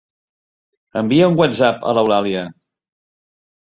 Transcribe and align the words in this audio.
Envia 1.03 1.29
un 1.33 1.39
whatsapp 1.43 1.87
a 1.93 1.97
l'Eulàlia. 2.01 2.47